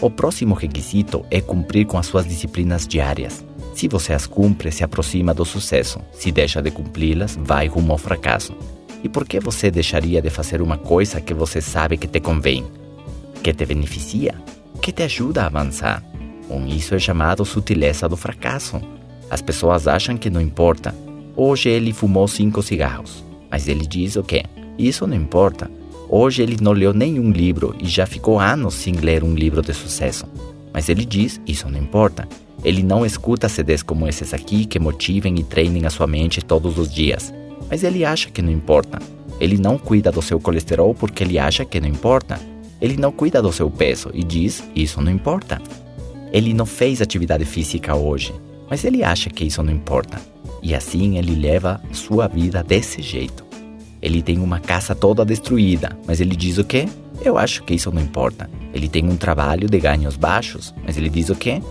[0.00, 3.44] O próximo requisito é cumprir com as suas disciplinas diárias.
[3.74, 6.00] Se você as cumpre, se aproxima do sucesso.
[6.12, 8.54] Se deixa de cumpri-las, vai rumo ao fracasso.
[9.04, 12.64] E por que você deixaria de fazer uma coisa que você sabe que te convém,
[13.42, 14.34] que te beneficia,
[14.80, 16.02] que te ajuda a avançar?
[16.66, 18.80] Isso é chamado sutileza do fracasso.
[19.28, 20.94] As pessoas acham que não importa.
[21.36, 24.44] Hoje ele fumou cinco cigarros, mas ele diz o quê?
[24.78, 25.70] Isso não importa.
[26.12, 29.72] Hoje ele não leu nenhum livro e já ficou anos sem ler um livro de
[29.72, 30.26] sucesso.
[30.74, 32.28] Mas ele diz: isso não importa.
[32.64, 36.78] Ele não escuta CDs como esses aqui que motivem e treinem a sua mente todos
[36.78, 37.32] os dias.
[37.70, 38.98] Mas ele acha que não importa.
[39.38, 42.40] Ele não cuida do seu colesterol porque ele acha que não importa.
[42.80, 45.62] Ele não cuida do seu peso e diz: Isso não importa.
[46.32, 48.34] Ele não fez atividade física hoje,
[48.68, 50.20] mas ele acha que isso não importa.
[50.60, 53.49] E assim ele leva sua vida desse jeito.
[54.02, 56.88] Ele tem uma casa toda destruída, mas ele diz o quê?
[57.22, 58.48] Eu acho que isso não importa.
[58.72, 61.62] Ele tem um trabalho de ganhos baixos, mas ele diz o quê?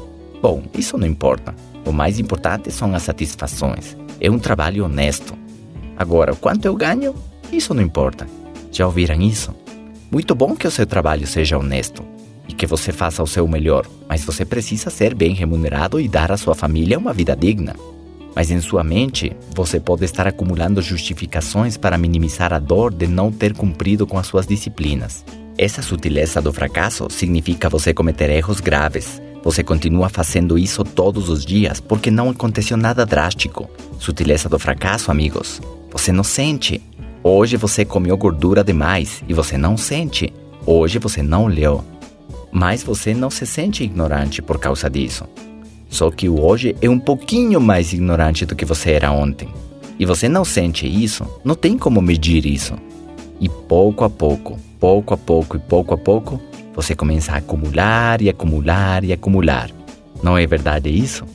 [0.41, 1.55] Bom, isso não importa.
[1.85, 3.97] O mais importante são as satisfações.
[4.21, 5.33] É um trabalho honesto.
[5.97, 7.15] Agora, quanto eu ganho?
[7.51, 8.27] Isso não importa.
[8.71, 9.53] Já ouviram isso?
[10.11, 12.03] Muito bom que o seu trabalho seja honesto
[12.47, 16.31] e que você faça o seu melhor, mas você precisa ser bem remunerado e dar
[16.31, 17.75] à sua família uma vida digna.
[18.39, 23.33] Mas em sua mente, você pode estar acumulando justificações para minimizar a dor de não
[23.33, 25.25] ter cumprido com as suas disciplinas.
[25.57, 31.45] Essa sutileza do fracasso significa você cometer erros graves, você continua fazendo isso todos os
[31.45, 33.69] dias porque não aconteceu nada drástico.
[33.99, 35.61] Sutileza do fracasso, amigos.
[35.91, 36.81] Você não sente.
[37.21, 40.31] Hoje você comeu gordura demais e você não sente.
[40.65, 41.83] Hoje você não leu.
[42.53, 45.25] Mas você não se sente ignorante por causa disso.
[45.89, 49.49] Só que hoje é um pouquinho mais ignorante do que você era ontem.
[49.97, 52.75] E você não sente isso, não tem como medir isso.
[53.41, 56.39] E pouco a pouco, pouco a pouco e pouco a pouco,
[56.73, 59.69] você começa a acumular e acumular e acumular.
[60.23, 61.25] Não é verdade isso?